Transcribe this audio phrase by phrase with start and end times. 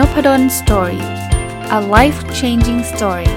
[0.00, 1.04] Nopadol Story
[1.78, 3.30] a life changing story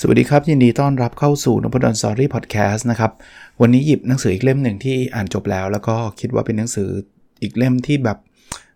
[0.00, 3.12] สวัสดีครับ ยินดีต้อนรับเข้าสู่นพดล Story Podcast นะครับ
[3.60, 6.88] วันนี้หยิบหนังสืออีกเล่มหนึ่งที่อ่านจบแล้ว แล้วก็คิดว่าเป็นหนังสือ
[7.42, 8.18] อีกเล่มที่แบบ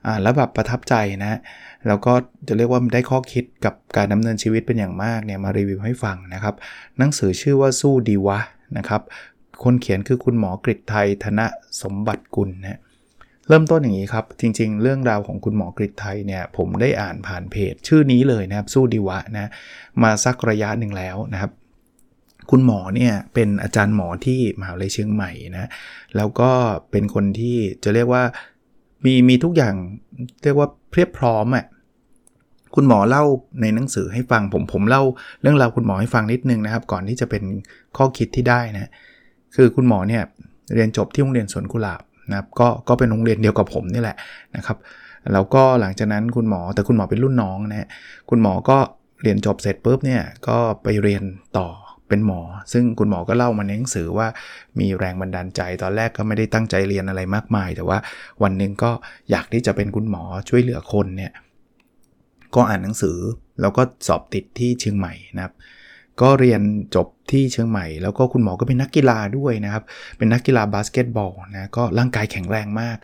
[0.06, 1.38] อ่านแล้วแบบประทับใจนะ
[1.86, 2.12] แล้วก็
[2.48, 6.54] จะเรียกว่าได้ข้อคิดกับการดำเนินชีวิตเป็นอย่างมากเนี่ยมารีวิวให้ฟังนะครับ
[6.98, 8.38] หนังสือชื่อว่าสู้ดีวะ
[8.78, 9.02] นะครับ
[9.62, 11.40] คนเขียนคือคุณหมอกฤษไทยธน
[11.82, 12.80] สมบัติกุลนะ
[13.48, 19.50] เริ่มต้นอย่างนี้ครับ จริงๆ เรื่องราวของคุณหมอกฤษไทยเนี่ยผมได้อ่านผ่านเพจ ชื่อนี้เลยนะครับสู้ดีวะนะ
[20.02, 21.50] มาสักระยะหนึ่งแล้วนะครับ
[22.50, 25.68] คุณหมอเนี่ยเป็นอาจารย์หมอที่มหาวิทยาลัยเชียงใหม่นะ
[26.16, 26.50] แล้วก็
[26.90, 28.22] เป็นคนที่จะเรียกว่า
[29.04, 29.74] มีมีทุกอย่าง
[30.42, 31.64] เรียกว่าเพียบพร้อมอะ่ะ
[32.74, 33.24] คุณหมอเล่า
[33.60, 35.02] ในหนังสือให้ฟังผมผมเล่า
[35.42, 37.42] เรื่องราวคุณหมอให้ฟังนิดนึงนะครับ ก่อนที่จะเป็น
[37.96, 38.90] ข้อคิดที่ได้นะ
[39.54, 40.22] คือคุณหมอเนี่ย
[40.74, 44.16] เรียนจบที่โรงเรียนสวนกุหลาบนะครับก็ก็เป็นโรงเรียนเดียวกับผมนี่แหละ
[44.56, 44.76] นะครับ
[45.32, 47.88] แล้วก็หลังจากนั้นคุณหมอแต่คุณหมอเป็นรุ่นน้องนะฮะ
[48.30, 48.76] คุณหมอก็
[49.22, 51.22] เรียนจบเสร็จปุ๊บเนี่ยก็ไปเรียน
[51.58, 51.68] ต่อ
[52.08, 52.40] เป็นหมอ
[52.72, 54.26] ซึ่งคุณหมอก็เล่ามาในหนังสือว่า
[54.78, 57.98] มีแรงบันดาลใจ ตอนแรกก็ไม่ได้ตั้งใจเรียนอะไรมากมาย แต่ว่า
[58.42, 58.90] วันหนึ่งก็
[59.30, 61.32] อยากที่จะเป็นคุณหมอช่วยเหลือคนเนี่ย
[62.56, 63.18] ก็อ่านหนังสือ
[63.60, 65.54] แล้วก็สอบติดที่เชียงใหม่นะครับ
[66.22, 66.60] ก็เรียน
[66.94, 69.82] จบที่เชียงใหม่ แล้วก็คุณหมอก็เป็นนักกีฬาด้วยนะครับ
[70.18, 72.98] เป็นนักกีฬาบาสเกตบอลนะก็ร่างกายแข็งแรงมาก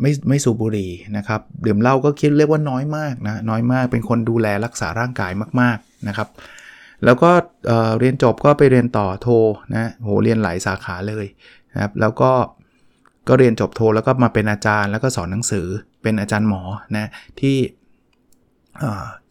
[0.00, 6.28] ไม่ไม่สูบบุหรี่นะครับดื่มเหล้าก็คิดเรียกว่าน้อยมากนะน้อยมากเป็นคนดูแลรักษาร่างกายมากๆนะครับ
[7.04, 7.30] แล้วก็
[7.98, 9.28] เรียนจบก็ไปเรียนต่อโท
[9.74, 11.26] นะโหเรียนหลายสาขาเลย
[11.72, 12.30] นะครับแล้วก็
[13.28, 15.66] ก็เรียนจบโทแล้วก็มาเป็นอาจารย์แล้วก็สอนหนังสือ
[16.02, 16.62] เป็นอาจารย์หมอ
[16.96, 17.06] นะ
[17.40, 17.56] ที่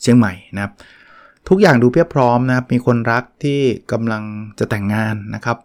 [0.02, 0.72] เชียงใหม่นะครับ
[1.49, 3.59] ทุกอย่างดูเพียบพร้อมนะครับ มีคนรักที่
[3.92, 4.23] กำลัง
[4.59, 5.58] จะแต่งงานนะครับ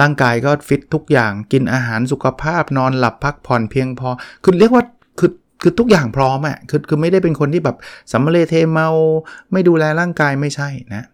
[0.00, 4.08] ร่างกายก็ฟิตทุกอย่างกินอาหารสุขภาพนอนหลับพักผ่อนเพียงพอ
[4.42, 4.84] คือเรียกว่า
[5.18, 5.30] คือ
[5.62, 7.76] คือทุกอย่างพร้อมอะ่ะคือคือไม่ได้เป็นคนที่แบบ
[8.12, 8.88] สัมเลเทเมา
[9.52, 11.06] ไม่ดูแลร่างกายไม่ใช่นะ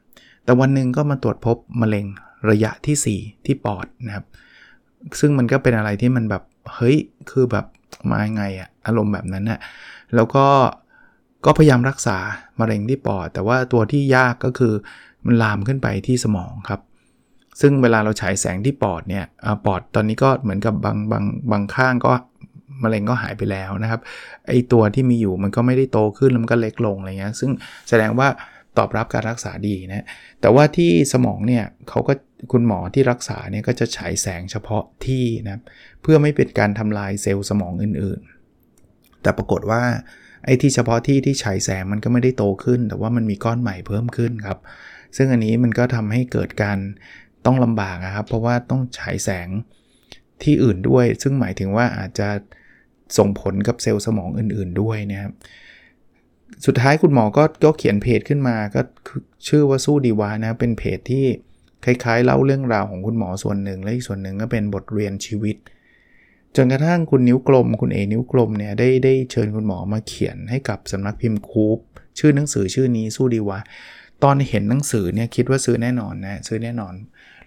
[0.45, 2.07] แต่วันหนึ่งก็มาตรวจพบมะเร็ง
[2.51, 4.25] ระยะที่ 4 ที่ปอดนะครับ
[5.21, 6.43] ซึ่งมันก็เป็นอะไรที่มันแบบ
[6.75, 6.97] เฮ้ย
[7.31, 7.67] คือแบบ
[8.11, 9.61] มาไงอะอารมณ์แบบนั้นอะ
[10.15, 10.47] แล้วก็
[11.45, 12.17] ก็พยายามรักษา
[12.61, 14.75] มะเร็งที่ปอด แต่ว่าตัวที่ยากก็คือ
[15.27, 16.81] มันลามขึ้นไปที่สมองครับ
[17.61, 19.25] ซึ่งเวลาเราฉายแสงที่ปอดเนี่ย
[19.67, 22.13] ปอดตอนนี้ก็เหมือนกับบางบางบางข้างก็
[22.83, 24.01] มะเร็งก็หายไปแล้วนะครับ
[24.49, 27.51] ไอตัวที่มีอยู่มันก็ไม่ได้โตขึ้นแล้วมันก็เล็กลงอะไรเงี้ยซึ่ง
[27.89, 28.29] แสดงว่า
[28.79, 30.07] ตอบรับการรักษาดีนะ
[30.41, 32.13] แต่ว่าที่สมองเนี่ยเขาก็
[32.53, 35.61] คุณหมอที่รักษาเนี่ยก็จะฉายแสงเฉพาะที่นะ
[36.03, 39.83] เพื่อไม่เป็นการทำลายเซลล์สมองอื่นๆ แต่ปรากฏว่า
[40.45, 44.59] ไอ้ที่เฉพาะที่ที่ฉายแสงมันก็ไม่ได้โตขึ้น แต่ว่ามันมีก้อนใหม่เพิ่มขึ้นครับ
[45.17, 46.79] ซึ่งอันนี้มันก็ทำให้เกิดการ
[47.47, 49.49] ต้องลำบากนะครับ เพราะว่าต้องฉายแสง
[50.43, 52.29] ที่อื่นด้วย ซึ่งหมายถึงว่าอาจจะ
[53.19, 55.33] ส่งผลกับเซลล์สมองอื่น ๆด้วยนะครับ
[56.67, 58.81] สุดท้ายคุณหมอก็ก็เขียนเพจขึ้นมาก็
[59.49, 61.25] ชื่อว่าสู้ดีวานะเป็นเพจที่
[61.85, 65.57] คล้ายๆ เล่าเรื่องราวของคุณหมอส่วนหนึ่งและอีกส่วนหนึ่งก็เป็นบทเรียนชีวิต
[66.57, 71.79] จนกระทั่งคุณนิ้วกลม คุณเอนิ้วกลมเนี่ยได้ได้เชิญคุณหมอมาเขียนให้กับสำนักพิมพ์คูป
[72.19, 73.61] ชื่อหนังสือชื่อนี้สู้ดีวะ
[74.23, 76.95] ตอนเห็นหนังสือเนี่ยคิดว่าซื้อแน่นอนนะซื้อแน่นอน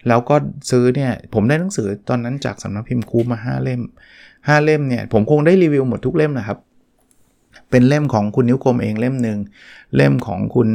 [0.08, 0.36] แล้วก็
[0.70, 3.80] ซื้อเนี่ยผมได้หนังสือตอนนั้นจากสำนักพิมพ์ KOOB มา 5 เล่ม
[4.28, 6.58] 5 เล่มเนี่ยผมคงได้รีวิวหมดทุกเล่มนะครับ
[7.70, 9.38] เป็นเล่มของคุณนิ้วกลมเองเล่มหนึ่ง
[9.96, 10.68] เล่มของคุณ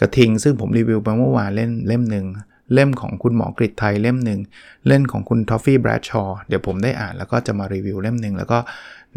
[0.00, 2.26] กระทิง ซึ่งผมรีวิวไปเมื่อวานเล่มเล่มหนึ่ง
[2.74, 4.40] เล่มของคุณหมอกฤตไทเล่มหนึ่ง
[4.86, 8.58] เล่มของคุณทอฟฟี่ Bradshaw เดี๋ยวผมได้อ่านแล้วก็จะมารีวิวเล่มหนึ่งแล้วก็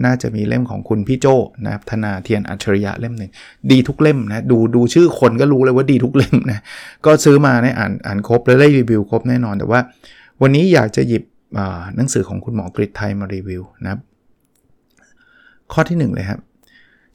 [0.05, 1.27] น่าจะมีเล่มของคุณพี่โจ
[1.65, 3.31] นะครับธนาเทียนอัจฉริยะเล่มหนึ่ง
[3.71, 6.59] ดีทุกเล่มนะดูดูชื่อคนก็รู้เลยว่าดีทุกเล่มนะ
[7.05, 9.79] ก็ซื้อมาในอ่านอ่านครบแล้วได้รีวิวครบแน่นอนแต่ว่า
[10.41, 11.23] วันนี้อยากจะหยิบ
[11.95, 13.99] หนังสือของคุณหมอกริไทยมารีวิวนะครับ
[15.73, 16.39] ข้อที่ 1 เลยครับ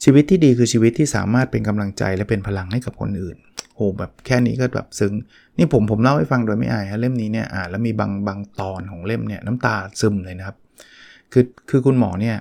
[0.03, 3.37] ชีวิตที่ดีคือชีวิตที่สามารถเป็นกำลังใจและเป็นพลังให้กับคนอื่น
[3.75, 5.13] โอ้แบบแค่นี้ก็แบบซึ้ง
[5.57, 10.57] นี่ผมผมเล่าให้ฟังโดยไม่อายฮะเล่มนี้เนี่ยอ่านแล้วมีบางบางตอนของเล่มเนี่ยน้ำตาซึมเลยนะครับ
[11.33, 12.37] คือคือคุณหมอเนี่ย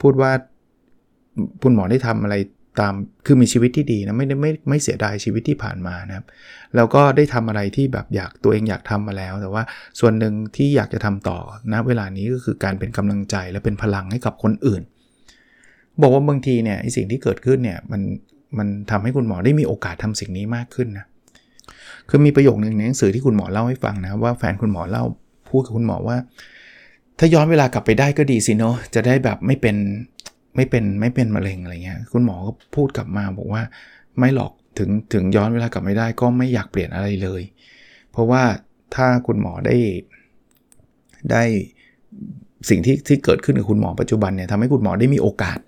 [0.00, 0.30] พูดว่า
[1.62, 2.36] คุณหมอได้ทำอะไร
[2.80, 2.94] ตาม
[3.26, 6.26] คือมีชีวิตที่ดีนะไม่ได้ไม่ไม่เสียดายชีวิตที่ผ่านมานะครับ
[6.76, 9.62] แล้วก็ได้ทำอะไรที่แบบอยากตัวเองอยากทำมาแล้ว แต่ว่า
[10.00, 11.38] ส่วนหนึ่งที่อยากจะทำต่อ
[11.72, 14.82] นะเวลานี้ก็คือการเป็นกำลังใจและเป็นพลังให้กับคนอื่น
[16.02, 18.02] บอกว่าบางทีเนี่ยไอสิ่งที่เกิดขึ้นเนี่ยมัน
[18.58, 21.06] มันทำให้คุณหมอได้มีโอกาสทำสิ่งนี้มากขึ้นนะ
[22.08, 25.04] คือมีประโยคหนึ่งในหนังสือที่คุณหมอเล่าให้ฟังนะว่าแฟนคุณหมอเล่า
[25.50, 26.16] พูดกับคุณหมอว่า
[27.18, 29.76] ถ้าย้อนเวลากลับไปได้ก็ดีสิเนาะจะได้แบบไม่เป็น
[30.56, 33.62] ไม่เป็นไม่เป็นมะเร็งอะไรเงี้ยคุณหมอก็พูดกลับมาบอกว่า
[34.18, 37.42] ไม่หรอกถึงถึงย้อนเวลากลับไม่ได้ก็ไม่อยากเปลี่ยนอะไรเลย
[38.10, 38.42] เพราะว่า
[38.94, 39.76] ถ้าคุณหมอได้
[41.30, 41.42] ได้
[42.68, 45.58] สิ่งที่ที่เกิดขึ้นกับคุณหมอปัจจุบันเนี่ยทำให้คุณหมอได้มีโอกาส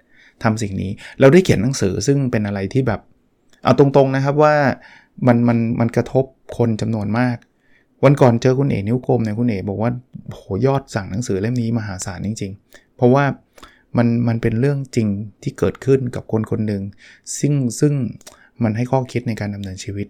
[0.45, 0.91] ทำสิ่งนี้
[1.21, 3.01] เราได้เขียนหนังสือซึ่งเป็นอะไรที่แบบ
[3.65, 4.55] เอาตรงๆนะครับว่า
[5.27, 6.25] มันมันมันกระทบ
[6.57, 7.37] คนจำนวนมาก
[8.05, 9.91] วันก่อนเจอคุณเอ๋นิ้วกลมเนี่ยคุณเอ๋บอกว่า
[10.35, 13.25] โหยอดสั่งหนังสือเล่มนี้มหาศาลจริง ๆ เพราะว่า
[13.97, 15.09] มันมันเป็นเรื่องจริง
[15.43, 16.83] ที่เกิดขึ้นกับคนคนหนึ่ง
[17.39, 17.93] ซึ่งซึ่ง
[18.63, 20.07] มันให้ข้อคิดในการดำเนินชีวิต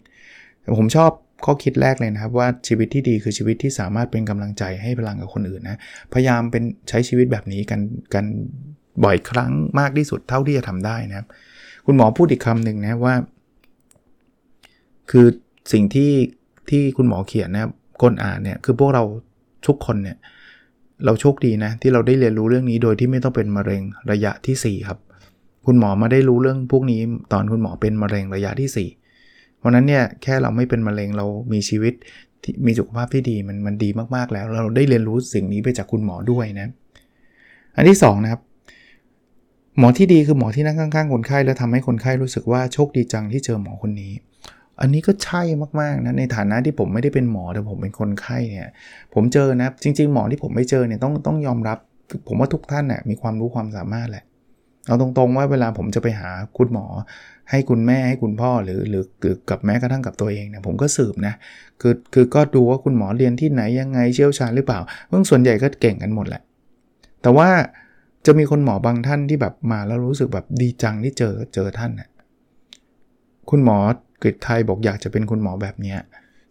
[0.78, 1.10] ผมชอบ
[1.44, 5.80] ข้อคิดแรกเลยนะครับว่าชีวิตที่ดีคือชีวิตที่สามารถเป็นกำลังใจให้พลังกับคนอื่นนะ
[6.12, 7.80] พยายามเป็นใช้ชีวิตแบบนี้กัน
[8.14, 8.25] กัน
[9.05, 11.27] บ่อยครั้งมากที่สุดเท่าที่จะทำได้นะครับ
[11.87, 13.15] คุณหมอพูดอีกคำหนึ่งนะว่า
[15.11, 15.27] คือ
[15.73, 16.12] สิ่งที่
[16.71, 17.69] ที่คุณหมอเขียนนะ
[18.03, 19.03] คนอ่านเนี่ยคือพวกเรา
[19.67, 20.17] ทุกคนเนี่ย
[21.05, 24.99] เราโชคดีนะ ที่เราได้เรียนรู้เรื่องนี้โดยที่ไม่ต้องเป็นมะเร็งระยะที่ 4 ครับ
[25.67, 27.00] คุณหมอมาได้รู้เรื่องพวกนี้
[27.33, 31.95] ตอนคุณหมอเป็นมะเร็งระยะที่ 4 เพราะนั้นเนี่ยแค่เราไม่เป็นมะเร็งเรามีชีวิต
[32.43, 36.69] ที่มีสุขภาพที่ดีมันมันดีมากๆแล้ว เราได้เรียนรู้สิ่งนี้ไปจากคุณหมอด้วยนะ
[37.77, 38.41] อันที่2นะครับ
[39.78, 44.12] หมอที่ดีคือหมอที่นั่งข้างๆคนไข้แล้วทำให้คนไข้รู้สึกว่าโชคดีจังที่เจอหมอคนนี้
[44.80, 45.42] อันนี้ก็ใช่
[45.80, 48.69] มากๆนะในฐานะที่ผมไม่ได้เป็นหมอแต่ผมเป็นคนไข้เนี่ย
[49.14, 51.78] ผมเจอนะจริง ๆ หมอที่ผมไม่เจอเนี่ยต้องต้องยอมรับ
[52.28, 54.25] ผมว่าทุกท่านน่ยมีความรู้ความสามารถแหละ
[54.86, 56.86] เอาตรงๆว่าเวลาผมจะไปหาคุณหมอ
[57.50, 58.98] ให้คุณแม่ให้คุณพ่อหรือหรื
[59.30, 61.34] อกับแม้กระทั่งกับตัวเองเนี่ยผมก็สืบนะ
[61.80, 66.42] คือคือก็ดูว่าคุณหมอเรียนที่ไหนยังไงเชี่ยวชาญหรือเปล่าเมื่องส่วนใหญ่ก็เก่งกันหมดแหละ
[67.22, 67.48] แต่ว่า
[68.28, 72.08] จะมีคนหมอบางท่านที่แบบมาแล้วรู้สึกแบบดีจังที่เจอเจอท่านนะ่ะ
[73.50, 73.76] คุณหมอ
[74.22, 75.94] กฤษไทยบอกอยากจะเป็นคุณหมอแบบนี้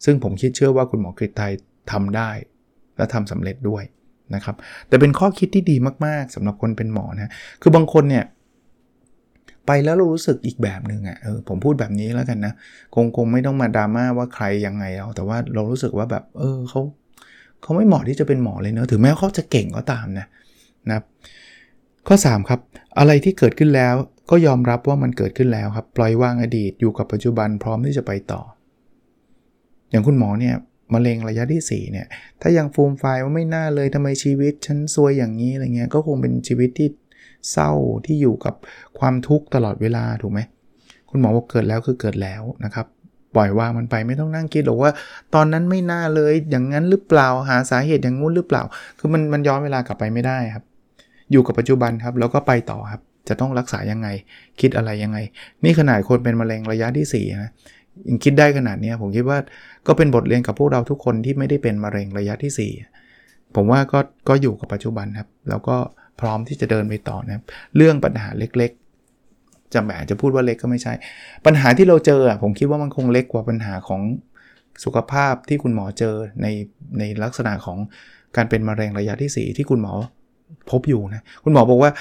[0.06, 1.52] ซึ่งผมคิดเชื่อว่าคุณหมอกฤษไทย
[1.92, 2.30] ทำได้
[2.98, 3.84] และทำสำเร็จด้วย
[4.36, 4.56] นะครับ
[4.88, 5.76] แต่เป็นข้อคิดที่ดี
[6.06, 7.32] มาก ๆสำหรับคนเป็นหมอนะ
[7.62, 8.26] คือบางคนเนี่ย
[9.68, 12.54] ไปแล้วเรารู้สึกอีกแบบหนึ่งอะ่ะเออผมพูดแบบนี้แล้วกันนะ
[12.96, 16.82] คงคงไม่ต้องมาดราม่าว่าใครยังไงเราแต่ว่าเรารู้สึกว่าแบบเออเขา
[17.62, 20.28] เขาไม่เหมาะที่จะเป็นหมอเลยเนอะถึงแม้เขาจะเก่งก็ตามนะ
[20.90, 21.04] นะครับ
[22.08, 22.60] ข้อ 3 ครับ
[23.00, 23.96] อะไรที่เกิดขึ้นแล้ว
[24.30, 28.42] ก็ยอมรับว่ามันเกิดขึ้นแล้วครับ ปล่อยวางอดีตอยู่กับปัจจุบันพร้อมที่จะไปต่อ
[29.92, 30.56] อย่างคุณหมอเนี่ย
[30.94, 32.08] มะเร็งระยะที่4เนี่ย
[32.42, 36.90] ถ้ายังฟูมไฟว่าไม่น่าเลยทำไมชีวิตฉันซวยอย่างนี้อะไรเงี้ยก็คงเป็นชีวิตที่
[37.52, 37.72] เศร้า
[38.06, 38.56] ที่อยู่กับ
[39.00, 40.40] ความทุกข์ตลอดเวลาถูกไหม
[41.10, 42.86] คุณหมอบอกเกิดแล้วคือเกิดแล้วนะครับ
[43.36, 44.92] ปล่อยวางมันไปไม่ต้องนั่งคิดหรอกว่า
[45.36, 48.64] ตอนนั้นไม่น่าเลยอย่างนั้นหรือเปล่าหาสาเหตุอย่างงู้นหรือเปล่า
[49.00, 50.64] คือมันมันย้อนเวลากลับไปไม่ได้ครับ
[51.32, 54.08] อยู่กับปัจจุบันครับแล้วก็ไปต่อครับ จะต้องรักษายังไง
[54.62, 55.18] คิดอะไรยังไง
[55.64, 57.52] นี่ขนาดคนเป็นมะเร็งระยะที่4นะ
[58.10, 59.38] ยังคิดได้ขนาดนี้ผมคิดว่า
[59.88, 62.72] ก็เป็นบทเรียนกับพวกเราทุกคนที่ไม่ได้เป็นมะเร็งระยะที่
[63.14, 65.76] 4 ผมว่าก็ก็อยู่กับปัจจุบันครับ แล้วก็
[66.20, 67.44] พร้อมที่จะเดินไปต่อนะ
[67.76, 70.94] เรื่องปัญหาเล็กๆจะแหมจะพูดว่าเล็กก็ไม่ใช่
[71.46, 74.02] ปัญหาที่เราเจอผมคิดว่ามันคงเล็กกว่าปัญหาของ
[74.84, 76.48] สุขภาพที่คุณหมอเจอใน
[77.00, 77.78] ในลักษณะของ
[78.36, 79.94] การเป็นมะเร็งระยะที่ 4 ที่คุณหมอ
[80.70, 81.92] พบอยู่นะคุณหมอบอกว่า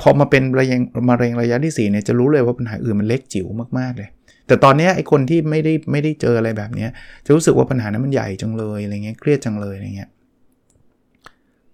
[0.00, 0.80] พอมาเป็นมะเร็ง
[1.10, 3.46] มะเร็งระยะที่4เนี่ยจะรู้เลยว่าปัญหาอื่นมันเล็กจิ๋ว
[3.78, 4.08] มากๆเลย
[4.46, 6.86] แต่ตอนนี้ไอ้คนที่ไม่ได้ไม่ได้เจออะไรแบบนี้
[7.26, 10.10] จะรู้สึกว่าปัญหานั้นมันใหญ่จังเลยอะไรเงี้ยเครียดจังเลยอะไรเงี้ย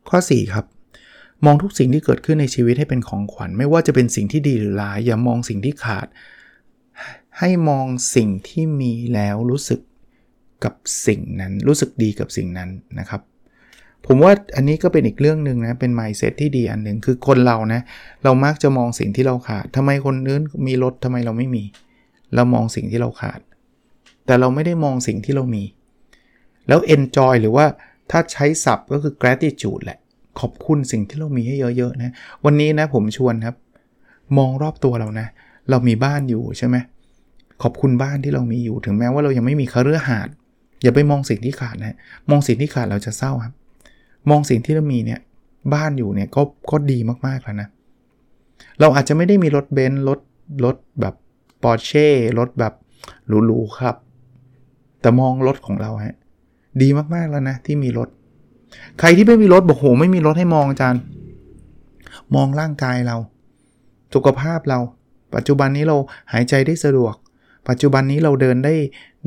[0.09, 0.65] ข้อ 4 ครับ
[1.44, 6.06] มองทุกสิ่งที่เกิดขึ้นในชีวิตให้เป็นของขวัญ ไม่ว่าจะเป็นสิ่งที่ดีหรือร้าย อย่ามองสิ่งที่ขาด
[7.39, 9.81] ให้มองสิ่งที่มีแล้วรู้สึก
[10.65, 10.75] กับ
[11.06, 13.20] สิ่งนั้น รู้สึกดีกับสิ่งนั้นนะครับ
[14.06, 17.81] ผมว่าอันนี้ก็เป็นอีกเรื่องหนึ่งนะ เป็น mindset ที่ดีอันหนึ่งคือคนเรานะ
[18.25, 21.65] เรามักจะมองสิ่งที่เราขาดทำไมคนอื่นมีรถทำไมเราไม่มี
[22.35, 23.41] เรามองสิ่งที่เราขาด
[24.27, 25.65] แต่เราไม่ได้มองสิ่งที่เรามี
[26.69, 27.67] แล้ว enjoy หรือว่า
[28.11, 29.99] ถ้าใช้ศัพท์ก็คือ gratitude แหละ
[30.41, 32.13] ขอบคุณสิ่งที่เรามีให้เยอะๆนะ
[32.44, 33.56] วันนี้นะผมชวนครับ
[34.39, 35.27] มองรอบตัวเรานะ
[35.71, 36.77] เรามีบ้านอยู่ใช่ไหม
[37.63, 40.29] ขอบคุณบ้านที่เรามีอยู่ถึงแม้ว่าเรายังไม่มีคาเรือหาด
[40.82, 41.97] อย่าไปมองสิ่งที่ขาดนะ
[42.31, 43.55] มองสิ่งที่ขาดเราจะเศร้าครับ
[44.31, 45.20] มองสิ่งที่เรามีเนี่ย
[45.74, 47.69] บ้านอยู่เนี่ยก็ก็ดีมากๆแล้วนะ
[48.81, 50.20] เราอาจจะไม่ได้มีรถเบนซ์รถ
[50.64, 51.14] รถแบบ
[51.62, 52.74] ปอร์เช่รถแบบ
[53.46, 53.96] หรูๆครับ
[55.00, 56.17] แต่มองรถของเราฮะ
[56.82, 58.08] ดีมากๆแล้วนะที่มีรถ
[58.98, 61.02] ใครที่ไม่มีรถบอกโหไม่มีรถให้มองอาจารย์
[62.34, 63.17] มองร่างกายเรา
[64.14, 64.79] สุขภาพเรา
[65.34, 65.96] ปัจจุบันนี้เรา
[66.32, 67.14] หายใจได้สะดวก
[67.69, 68.74] ปัจจุบันนี้เราเดินได้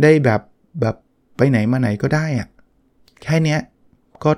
[0.03, 0.41] ได้แบบ
[0.81, 0.95] แบบ
[1.37, 2.47] ไปไหนมาไหนก็ได้อะ
[3.23, 3.57] แค่นี้
[4.23, 4.31] ก็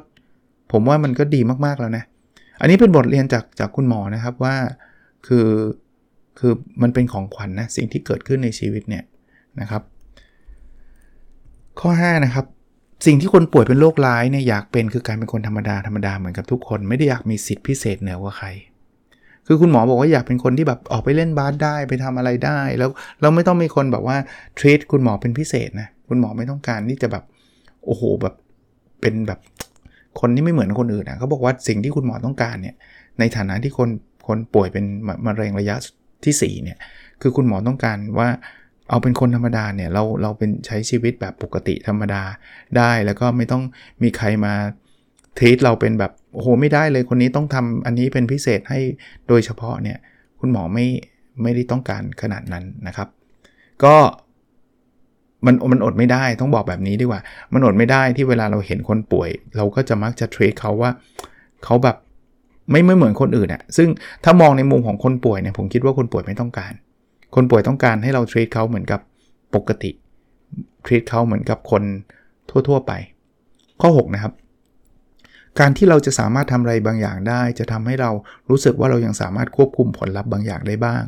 [0.71, 2.03] ผมว่ามันก็ดีมากๆแล้วนะ
[2.61, 4.55] อันนี้เป็นบทเรียนจากจากคุณหมอนะครับว่า
[5.27, 5.47] คือ
[6.39, 9.03] คือมันเป็นของขวัญนนะสิ่งที่เกิดขึ้นในชีวิตเนี่ย
[9.61, 9.81] นะครับ
[11.79, 12.45] ข้อ 5 นะครับ
[13.05, 18.47] สิ่งที่คนป่วยเป็นโรคร้ายเนี่ยอยากเป็นคือการเป็นคนธรรมดาธรรมดาเหมือนกับทุกคน ไม่ได้อยากมีสิทธิพิเศษเหนือกว่าใคร
[19.47, 22.89] คือคุณหมอบอกว่าอยากเป็นคนที่แบบออกไปเล่นบาสได้ไปทำอะไรได้ แล้ว
[23.21, 24.17] เราไม่ต้องมีคนแบบว่า
[24.57, 27.23] ทรีตคุณหมอเป็นพิเศษนะคุณหมอไม่ต้องการที่จะแบบ
[27.85, 28.35] โอ้โหแบบ
[29.01, 29.39] เป็นแบบ
[30.19, 32.75] คนที่ไม่เหมือนคนอื่นนะเขาบอกว่าสิ่งที่คุณหมอต้องการเนี่ย
[33.19, 33.89] ในฐานะที่คน
[34.27, 34.85] คนป่วยเป็น
[35.25, 35.75] มะเร็งระยะ
[36.25, 36.77] ที่4เนี่ย
[37.21, 38.29] คือคุณหมอต้องการว่า
[38.89, 42.23] เอาเป็นคนธรรมดาเนี่ยเราเราเป็นใช้ชีวิตแบบปกติธรรมดา
[42.77, 43.63] ได้แล้วก็ไม่ต้อง
[44.03, 44.53] มีใครมา
[45.39, 48.79] ทีตเราเป็นแบบโอ้โหไม่ได้เลยคนนี้ต้องทำอันนี้เป็นพิเศษให้
[49.27, 49.97] โดยเฉพาะเนี่ย
[50.39, 50.87] คุณหมอไม่
[51.41, 53.07] ไม่ได้ต้องการขนาดนั้นนะครับ
[53.83, 53.95] ก็
[55.45, 57.21] มันมันอดไม่ได้ต้องบอกแบบนี้ดีกว่า
[57.53, 60.91] มันอดไม่ได้ที่เวลาเราเห็นคนป่วย เราก็จะมักจะเทรดเขาว่า
[61.63, 61.95] เขาแบบ
[62.71, 63.89] ไม่ไม่เหมือนคนอื่นอะซึ่ง
[64.23, 66.73] ถ้ามองในมุมของคนป่วยเนี่ยผมคิดว่าคนป่วยไม่ต้องการ
[67.35, 69.01] คนป่วยต้องการให้เราเทรดเขาเหมือนกับ
[69.55, 69.91] ปกติ
[70.83, 71.83] เทรดเขาเหมือนกับคน
[72.49, 72.91] ทั่ว ๆ ไป
[73.81, 74.33] ข้อ 6 นะครับ
[75.59, 78.11] การที่เราจะสามารถทำอะไรบางอย่างได้ จะทำให้เรา
[78.49, 81.03] รู้สึกว่าเรายังสามารถควบคุมผลลัพธ์บางอย่างได้บ้าง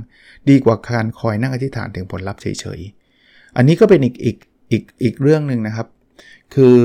[0.49, 2.98] ดีกว่าการคอยนั่งอธิษฐานถึงผลลัพธ์เฉยๆ
[3.57, 4.37] อันนี้ก็เป็นอีกอีก
[4.71, 5.87] อีกอีกเรื่องหนึ่งนะครับ
[6.55, 6.75] คือ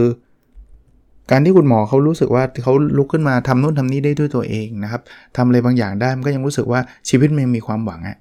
[1.30, 5.02] การที่คุณหมอเขารู้สึกว่าเขาลุกขึ้นมาทำนู่นทำนี่ได้ด้วยตัวเองนะครับ
[5.37, 8.16] ทำอะไรบางอย่างได้มันก็ยังรู้สึกว่าชีวิตมันมีความหวังอะ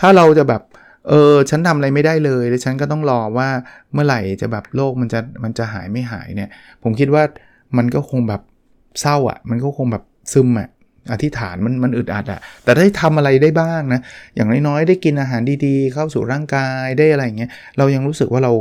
[0.00, 0.62] ถ้าเราจะแบบ
[1.08, 3.48] เออฉันทำอะไรไม่ได้เลยแล้วฉันก็ต้องรอว่า
[3.92, 6.50] เมื่อไหร่จะแบบโรคมันจะมันจะหายไม่หายเนี่ย
[6.82, 7.22] ผมคิดว่า
[7.76, 8.42] มันก็คงแบบ
[9.00, 10.68] เศร้าอะ่ะ มันก็คงแบบซึมอะ่ะ
[11.12, 14.00] อธิษฐานมันมันอึดอัดอะ่ะแต่ได้ทำอะไรได้บ้างนะ
[14.34, 18.52] อย่างน้อยๆ ได้กินอาหารดีๆ เข้าสู่ร่างกายได้อะไรเงี้ย เรายังรู้สึกว่าเรา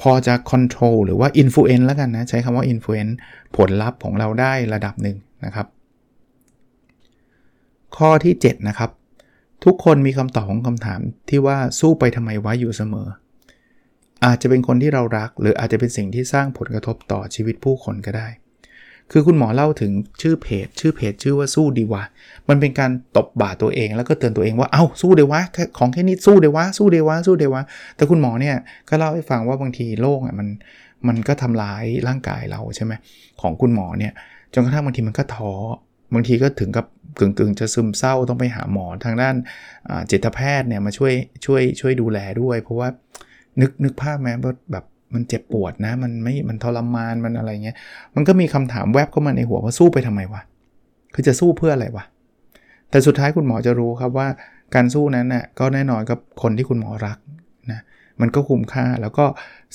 [0.00, 3.14] พอจะ control หรือว่า influence แล้วกันนะ ใช้คำว่า influence
[3.56, 5.66] ผลลัพธ์ของเราได้ระดับหนึ่งนะครับ
[7.96, 8.90] ข้อที่ 7 นะครับ
[9.64, 13.08] ทุกคนมีคำตอบของคำถามที่ว่าสู้ไปทำไมวะอยู่เสมอ
[14.24, 18.28] อาจจะเป็นคนที่เรารัก หรืออาจจะเป็นสิ่งที่สร้างผลกระทบต่อชีวิตผู้คนก็ได้
[19.12, 19.92] คือคุณหมอเล่าถึง
[20.22, 22.02] ชื่อเพจ ชื่อเพจชื่อว่าสู้ดีวะ
[22.48, 25.40] มันเป็นการตบบ่าตัวเองแล้วก็เตือนตัวเองว่า เอา้าสู้เดวะ
[25.78, 27.62] ของแค่นี้สู้เดวะ สู้เดวะ สู้เดวะ
[27.96, 28.56] แต่คุณหมอเนี่ย
[28.88, 30.48] ก็เล่าให้ฟังว่าบางทีโรคอะมัน
[31.08, 32.92] มันก็ทำร้ายร่างกายเราใช่ไหม
[33.40, 34.12] ของคุณหมอเนี่ย
[34.52, 35.52] จนกระทั่งบางทีมันก็ท้อ
[36.14, 36.86] บางทีก็ถึงกับ
[37.18, 39.34] กึ่งกึ่งจะซึมเศร้าต้องไปหาหมอทางด้าน
[40.10, 41.12] จิตแพทย์เนี่ยมาช่วย
[41.44, 42.88] ช่วยช่วยดูแลด้วย เพราะว่า
[43.60, 44.32] นึกนึกภาพแม้
[44.72, 44.84] แบบ
[45.14, 47.76] มันเจ็บปวดนะ มันไม่มันทรมานมันอะไรเงี้ย
[48.14, 50.42] มันก็มีคำถามแวบเข้ามาในหัวว่าสู้ไปทำไมวะ
[51.14, 52.04] คือจะสู้เพื่ออะไรวะ
[52.90, 54.28] แต่สุดท้ายคุณหมอจะรู้ครับว่า
[54.74, 57.18] การสู้นั้นน่ะก็แน่นอนกับคนที่คุณหมอรัก
[57.70, 57.80] นะ
[58.20, 59.24] มันก็คุ้มค่าแล้วก็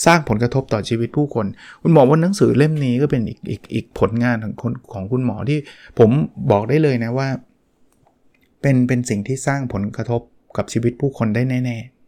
[0.05, 1.45] สร้างผลกระทบต่อชีวิตผู้คน
[1.81, 5.59] คุณหมอว่าหนังสือเล่มนี้ก็เป็นอีกอีกอีกผลงานของคนของคุณหมอที่
[5.99, 6.09] ผม
[6.51, 7.29] บอกได้เลยนะว่า
[8.61, 10.21] เป็นเป็นสิ่งที่สร้างผลกระทบ
[10.57, 11.98] กับชีวิตผู้คนได้แน่ ๆ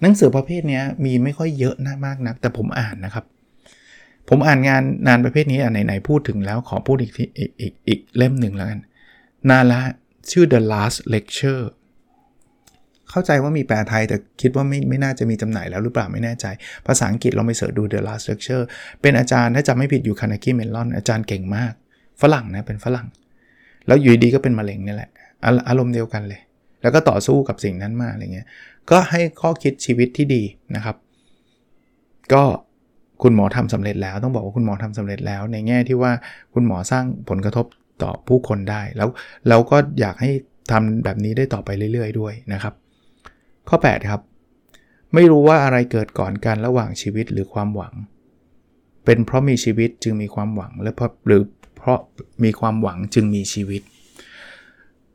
[0.00, 3.24] หนังสือประเภทนี้มีไม่ค่อยเยอะนะมากนะแต่ผมอ่านนะครับ
[4.28, 8.80] ผมอ่านงานนานประเภทนี้อ่านไหนๆพูดถึงแล้วขอพูดอีกทีอีกอีกอีกเล่มหนึ่งแล้วกัน
[9.50, 9.80] นานละ
[10.30, 11.64] ชื่อ The Last Lecture
[13.10, 16.46] เข้าใจว่ามีแปลไทยแต่คิดว่าไม่ไม่น่าจะมีจำหน่ายแล้วหรือเปล่าไม่แน่ใจ
[16.86, 18.64] ภาษาอังกฤษเราไปเสิร์ชดู The Last Lecture
[19.02, 21.72] เป็นอาจารย์ถ้าจำไม่ผิดอยู่คานากิเมลอนอาจารย์เก่งมาก
[22.22, 23.06] ฝรั่งนะเป็นฝรั่ง
[23.86, 25.10] แล้วอยู่ดีก็เป็นมะเร็งนี่แหละ
[25.68, 26.40] อารมณ์เดียวกันเลย
[26.82, 28.46] แล้วก็ต่อสู้กับสิ่งนั้นมาอะไรเงี้ย
[28.90, 30.42] ก็ให้ข้อคิดชีวิตที่ดี
[30.76, 30.96] นะครับ
[32.32, 32.44] ก็
[33.22, 36.12] คุณหมอทำสำเร็จแล้วต้องบอกว่าคุณหมอทำสำเร็จแล้ว ในแง่ที่ว่า
[36.54, 37.66] คุณหมอสร้างผลกระทบ
[38.02, 39.08] ต่อผู้คนได้แล้ว
[39.48, 40.30] เราก็อยากให้
[40.70, 42.74] ทำแบบนี้ได้ต่อไปเรื่อย ๆ ด้วยนะครับ
[43.68, 44.20] ข้อ 8 ครับ
[45.14, 47.94] ไม่รู้ว่าอะไรเกิดก่อนกันระหว่างชีวิตหรือความหวัง
[49.04, 51.42] เป็นเพราะมีชีวิตจึงมีความหวังและเพราะหรือ
[51.76, 51.98] เพราะ
[52.44, 53.82] มีความหวังจึงมีชีวิต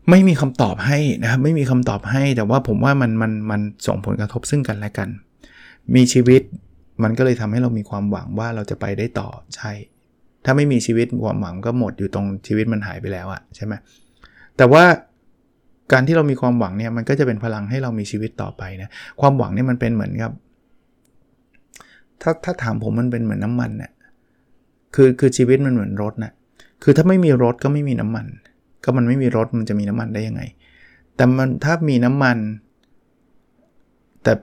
[0.09, 5.09] ไม่มีคำตอบให้นะครับไม่มีคำตอบให้แต่ว่าผมว่ามันมันมันส่งผลกระทบซึ่งกันและกัน
[5.95, 6.41] มีชีวิต
[7.03, 9.71] มันก็เลยทำให้เรามีความหวังว่าเราจะไปได้ต่อใช่
[10.45, 13.73] ถ้าไม่มีชีวิตความหวังก็หมดอยู่ตรงชีวิตมันหายไปแล้วอะใช่ไหม
[14.57, 14.83] แต่ว่า
[15.91, 18.89] การที่เรามีความหวังเนี่ยมันก็จะเป็นพลังให้เรามีชีวิตต่อไปนะ
[19.21, 20.31] ความหวังเนี่ยมันเป็นเหมือนกับ
[22.21, 23.91] ถ้าถ้าถามผมมันเป็นเหมือนน้ามันเนะี่ย
[24.95, 26.31] คือคือชีวิตมันเหมือนรถนะ
[26.83, 28.25] คือถ้าไม่มีรถก็ไม่มีน้ำมัน
[28.87, 30.41] ก็มันไม่มีรถมันจะมีน้ำมันได้ยังไง
[31.15, 32.37] แต่มันถ้ามีน้ำมัน
[34.23, 34.33] แต่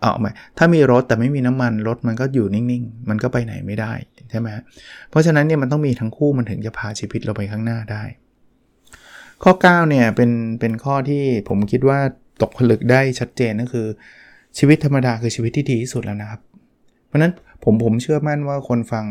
[0.00, 0.28] เอาไหม
[0.58, 3.92] ถ้ามีรถแต่ไม่มีน้ำมันรถมันก็อยู่นิ่งๆ มันก็ไปไหนไม่ได้
[4.30, 4.48] ใช่ไหม
[5.10, 8.02] เพราะฉะนั้นเนี่ยมันต้องมีทั้งคู่มันถึงจะพาชีวิตเราไปข้างหน้าได้
[9.42, 10.30] ข้อ9เนี่ยเป็น
[10.60, 11.98] เป็นข้อที่ผมคิดว่า
[12.42, 13.86] ตกผลึกได้ชัดเจนก็คือ
[14.58, 16.40] ชีวิตธรรมดาคือชีวิตที่ดีที่สุดแล้วนะครับ
[17.06, 17.32] เพราะนั้น
[17.64, 19.04] ผมผมเชื่อมั่นว่าคนฟัง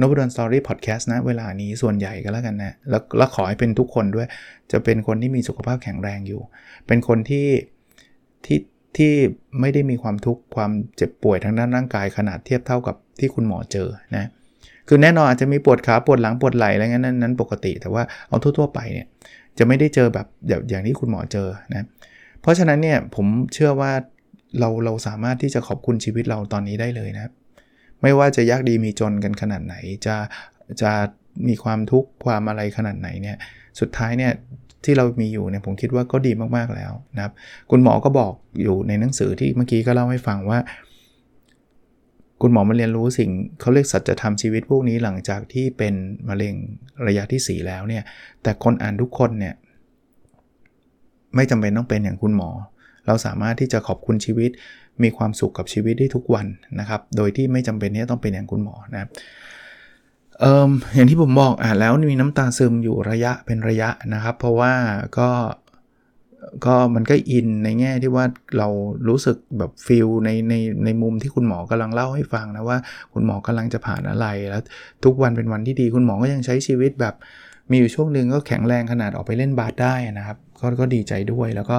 [0.00, 4.26] นบดอนสตอรี่พอดแคสต์นะเวลานี้ส่วนใหญ่ก็แล้วกันนะแล้วแล้วขอให้เป็นทุกคนด้วย
[4.72, 6.40] จะเป็นคนที่มีสุขภาพแข็งแรงอยู่
[6.86, 7.48] เป็นคนที่
[8.46, 8.58] ที่
[8.96, 9.12] ที่
[9.60, 14.28] ไม่ได้มีความทุกข์ความเจ็บป่วยทางด้านร่างกายขนาดเทียบเท่ากับที่คุณหมอเจอนะ
[14.88, 19.06] คือแน่นอนอาจจะมีปวดขาปวดหลังปวดไหล่อะไรเงี้ยนั้นนั้นปกติ แต่ว่าเอาทั่วๆไปเนี่ย
[19.58, 20.26] จะไม่ได้เจอแบบ
[20.68, 21.86] อย่างที่คุณหมอเจอนะ
[22.40, 23.92] เพราะฉะนั้นเนี่ยผมเชื่อว่า
[24.60, 27.32] เราเราสามารถที่จะขอบคุณชีวิตเราตอนนี้ได้เลยนะครับ
[28.02, 29.74] ไม่ว่าจะยากดีมีจนกันขนาดไหน
[30.06, 30.16] จะ
[30.82, 30.92] จะ
[31.48, 33.36] มีความทุกข์ความอะไรขนาดไหนเนี่ย
[33.80, 34.32] สุดท้ายเนี่ย
[34.84, 37.32] ที่เรามีอยู่เนี่ยผมคิดว่าก็ดีมากๆแล้วนะครับ
[37.70, 38.32] คุณหมอก็บอก
[38.62, 40.58] อยู่ในหนังสือที่เมื่อกี้ก็เล่าให้ฟังว่า
[42.42, 43.30] คุณหมอมาเรียนรู้สิ่ง
[43.60, 45.94] เขาเรียกสัจธรรมชีวิตพวกนี้หลังจากที่เป็น
[46.28, 46.54] มะเร็ง
[47.06, 48.02] ระยะที่ 4 แล้วเนี่ย
[48.42, 49.54] แต่คนอ่านทุกคนเนี่ย
[51.34, 52.50] ไม่จำเป็นต้องเป็นอย่างคุณหมอ
[53.06, 54.50] เราสามารถที่จะขอบคุณชีวิต
[55.02, 56.46] มีความสุขกับชีวิตได้ทุกวัน
[56.80, 59.10] นะครับ โดยที่ไม่จำเป็นที่ต้องเป็นอย่างคุณหมอนะครับ
[60.40, 64.72] เอ่ออย่างที่ผมบอกอ่านแล้วมีน้ำตาซึมอยู่ระยะเป็นระยะนะครับ เพราะว่า
[65.18, 65.28] ก็
[66.66, 68.24] ก็มันก็อินในแง่ที่ว่า
[68.58, 68.68] เรา
[69.08, 72.78] รู้สึกแบบฟิลในในในมุมที่คุณหมอกำลังเล่าให้ฟังนะว่า
[73.12, 74.62] คุณหมอกำลังจะผ่านอะไรแล้ว
[75.04, 77.14] ทุกวันเป็นวันที่ดีคุณหมอก็ยังใช้ชีวิตแบบ
[77.70, 81.76] มีอยู่ช่วงหนึ่งก็แข็งแรงขนาดออกไปเล่นบาสได้นะครับ ก็ก็ดีใจด้วยแล้วก็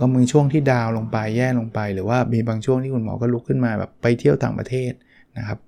[0.00, 4.92] ก็มีช่วงที่ดาวลงไปแย่ลงไป หรือว่ามีบางช่วงที่คุณหมอก็ลุกขึ้นมาแบบไปเที่ยวต่างประเทศ
[5.38, 5.58] นะครับ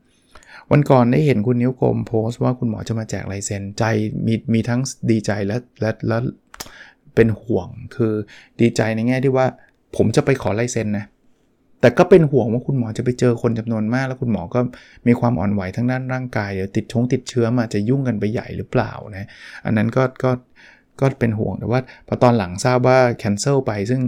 [0.71, 3.85] วันก่อนได้เห็นคุณนิ้วกลมโพสต์ว่าคุณหมอจะมาแจกลายเซ็นใจ
[4.27, 4.81] มีมีทั้ง
[5.11, 6.19] ดีใจและและและ
[7.15, 8.13] เป็นห่วงคือ
[8.61, 9.47] ดีใจในแง่ที่ว่า
[9.97, 11.07] ผมจะไปขอลายเซ็นนะ
[11.81, 14.61] แต่ก็เป็นห่วงว่าคุณหมอจะไปเจอคนจำนวนมาก แล้วคุณหมอก็
[15.07, 19.29] มีความอ่อนไหวทั้งด้านร่างกายเดี๋ยวติดชงติดเชื้อมาจะยุ่งกันไปใหญ่หรือเปล่านะ
[19.65, 20.31] อันนั้นก็ก็
[21.01, 24.01] ก็เป็นห่วงแต่ว่าพอตอนหลังทราบว่าแคนเซิลไป ซึ่ง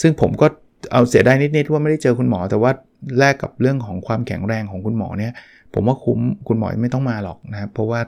[0.00, 0.46] ซึ่งผมก็
[0.92, 2.70] เอาเสียดายนิดๆว่าไม่ได้เจอคุณหมอ แต่ว่า
[3.18, 5.32] แลกกับเรื่องของความแข็งแรงของคุณหมอเนี่ย
[5.74, 8.00] ผมว่าคุ้มคุณหมอไม่ต้องมาหรอกนะครับเพราะว่า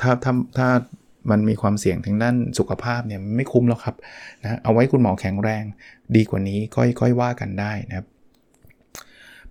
[0.00, 0.68] ถ้าถ้าถ้า
[1.30, 3.94] มันมีความเสี่ยงทางด้านสุขภาพเนี่ยไม่คุ้มแล้วครับ
[4.42, 5.62] นะเอาไว้คุณหมอแข็งแรง
[6.16, 8.06] ดีกว่านี้ค่อยค่อยว่ากันได้นะครับ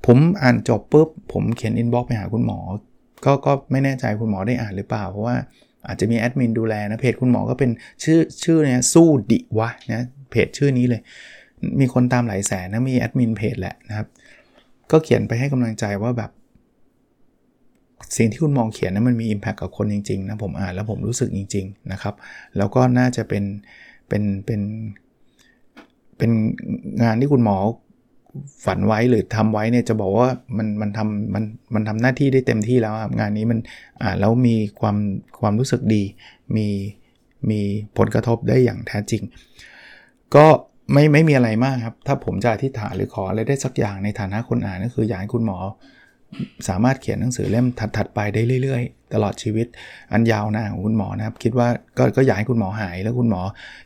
[0.06, 2.60] ผมอ่านจบปุ๊บผมเขียน inbox ไปหาคุณหมอ
[3.26, 5.36] ก็ก็ไม่แน่ใจคุณหมอได้อ่านหรือเปล่า เพราะว่า
[5.88, 7.70] อาจจะมีแอดมินดูแลนะเพจคุณหมอก็เป็น
[8.04, 10.02] ชื่อชื่อเนี่ยสู้ดิวะนะ
[10.32, 11.02] เพจชื่อนี้เลย
[11.80, 14.08] มีคนตามหลายแสนนะมีแอดมินเพจแหละนะครับ
[14.92, 16.32] ก็เขียนไปให้กำลังใจว่าแบบ
[18.18, 22.14] สิ่งที่คุณมองเขียนนะั้นมันมี Impact กับคนจริงๆนะผมอ่านแล้วผมรู้สึกจริง ๆนะครับ
[22.58, 23.44] แล้วก็น่าจะเป็น
[24.08, 24.62] เป็นเป็น
[26.18, 26.32] เป็น
[27.04, 27.58] งานที่คุณหมอ
[28.66, 31.44] ฝันไว้หรือทำไว้เนี่ยจะบอกว่ามันมันทำมัน
[31.74, 33.60] มันทำหน้าที่ได้เต็มที่แล้วครับงานนี้มัน
[34.04, 34.98] อ่านแล้วมีความ
[35.42, 36.04] ความรู้สึกดี
[36.56, 36.68] มี
[37.50, 37.62] มี
[37.98, 39.24] ผลกระทบได้อย่างแท้จริง
[40.36, 40.46] ก็
[40.94, 45.58] ไม่ไม่มีอะไรมากครับ ถ้าผมจะอธิษฐานหรือขออะไรได้สักอย่างในฐานะคนอ่านก็คืออยากให้คุณหมอ
[46.68, 47.66] สามารถเขียนหนังสือเล่ม
[47.98, 49.68] ถัด ๆ ไปได้เรื่อย ๆ ตลอดชีวิต
[50.12, 51.68] อันยาวน้าของคุณหมอนะครับ คิดว่า
[51.98, 53.42] ก็ก็อยากให้คุณหมอหายแล้วคุณหมอ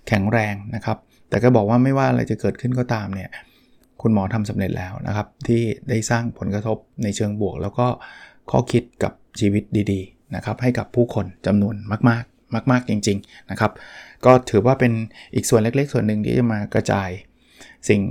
[0.08, 0.98] แข็งแรงนะครับ
[1.30, 3.30] แต่ก็บอกว่าไม่ว่าอะไรจะเกิดขึ้นก็ตามเนี่ย
[4.02, 7.88] คุณหมอทำสำเร็จแล้วนะครับ ที่ได้สร้างผลกระทบในเชิงบวก แล้วก็
[8.52, 11.76] ข้อคิดกับชีวิตดีๆนะครับให้กับผู้คนจำนวน
[12.10, 13.72] มากๆ มาก ๆจริง ๆนะครับ
[14.26, 14.92] ก็ถือว่าเป็น
[15.36, 17.10] อีกส่วนเล็กๆ ส่วนหนึ่งที่จะมากระจาย
[17.90, 18.02] สิ่ง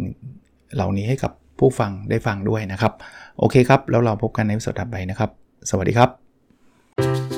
[0.74, 2.92] เหล่านี้ให้กับผู้ฟังได้ฟังด้วยนะครับ
[3.38, 5.30] โอเคครับ แล้วเราพบกันในวิดีโอถัดไปนะครับ
[5.70, 7.37] สวัสดีครับ